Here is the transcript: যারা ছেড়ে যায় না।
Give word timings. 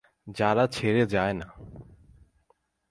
যারা 0.27 0.67
ছেড়ে 0.67 1.03
যায় 1.05 1.33
না। 1.33 1.47